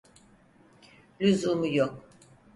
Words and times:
Lüzumu 1.19 1.67
yok. 1.75 2.05